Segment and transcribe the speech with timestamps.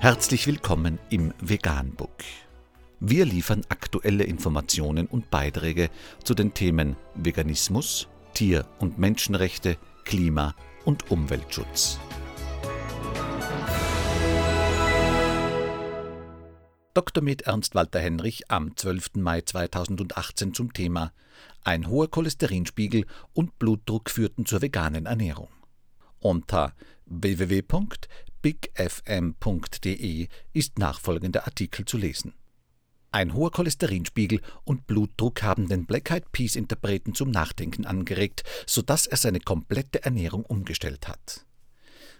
[0.00, 2.22] Herzlich willkommen im Veganbook.
[3.00, 5.90] Wir liefern aktuelle Informationen und Beiträge
[6.22, 10.54] zu den Themen Veganismus, Tier- und Menschenrechte, Klima-
[10.84, 11.98] und Umweltschutz.
[16.94, 17.24] Dr.
[17.24, 19.16] Med Ernst Walter Henrich am 12.
[19.16, 21.12] Mai 2018 zum Thema
[21.64, 25.48] Ein hoher Cholesterinspiegel und Blutdruck führten zur veganen Ernährung.
[26.20, 26.72] Unter
[28.48, 32.34] www.bigfm.de ist nachfolgender Artikel zu lesen.
[33.10, 39.06] Ein hoher Cholesterinspiegel und Blutdruck haben den Black Eyed Peas Interpreten zum Nachdenken angeregt, sodass
[39.06, 41.46] er seine komplette Ernährung umgestellt hat.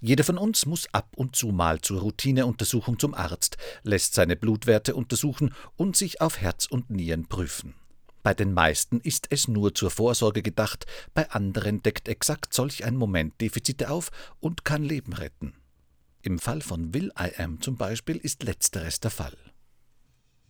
[0.00, 4.94] Jeder von uns muss ab und zu mal zur Routineuntersuchung zum Arzt, lässt seine Blutwerte
[4.94, 7.74] untersuchen und sich auf Herz und Nieren prüfen.
[8.22, 12.96] Bei den meisten ist es nur zur Vorsorge gedacht, bei anderen deckt exakt solch ein
[12.96, 15.54] Moment Defizite auf und kann Leben retten.
[16.22, 19.36] Im Fall von Will I Am zum Beispiel ist letzteres der Fall.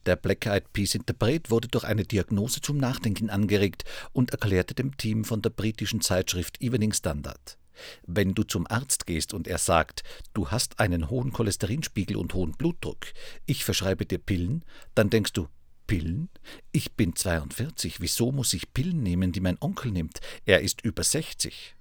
[0.04, 4.96] Der Black Eyed Peas Interpret wurde durch eine Diagnose zum Nachdenken angeregt und erklärte dem
[4.96, 7.56] Team von der britischen Zeitschrift Evening Standard.
[8.04, 10.02] Wenn du zum Arzt gehst und er sagt,
[10.34, 13.06] du hast einen hohen Cholesterinspiegel und hohen Blutdruck,
[13.46, 14.64] ich verschreibe dir Pillen,
[14.96, 15.46] dann denkst du,
[15.86, 16.30] Pillen?
[16.72, 20.20] Ich bin 42, wieso muss ich Pillen nehmen, die mein Onkel nimmt?
[20.46, 21.76] Er ist über 60.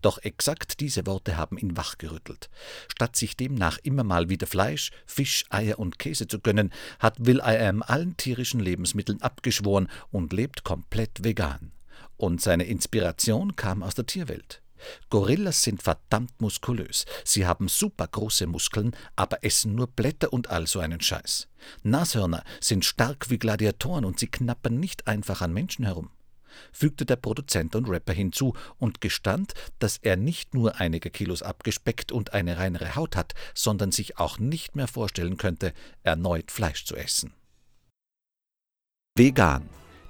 [0.00, 2.50] Doch exakt diese Worte haben ihn wachgerüttelt.
[2.88, 7.38] Statt sich demnach immer mal wieder Fleisch, Fisch, Eier und Käse zu gönnen, hat Will
[7.38, 11.72] I Am allen tierischen Lebensmitteln abgeschworen und lebt komplett vegan.
[12.16, 14.62] Und seine Inspiration kam aus der Tierwelt.
[15.10, 17.04] Gorillas sind verdammt muskulös.
[17.24, 21.48] Sie haben super große Muskeln, aber essen nur Blätter und all so einen Scheiß.
[21.82, 26.10] Nashörner sind stark wie Gladiatoren und sie knappern nicht einfach an Menschen herum
[26.72, 32.12] fügte der Produzent und Rapper hinzu und gestand, dass er nicht nur einige Kilos abgespeckt
[32.12, 36.96] und eine reinere Haut hat, sondern sich auch nicht mehr vorstellen könnte, erneut Fleisch zu
[36.96, 37.32] essen.
[39.16, 39.68] Vegan,